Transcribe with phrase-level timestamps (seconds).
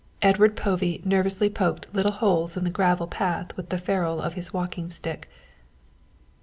[0.23, 4.51] Edward Povey nervously poked little holes in the gravel path with the ferrule of his
[4.51, 5.29] walking stick.